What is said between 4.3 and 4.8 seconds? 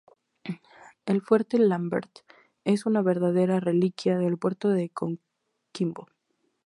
puerto